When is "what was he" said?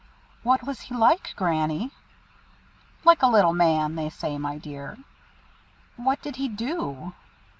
0.41-0.95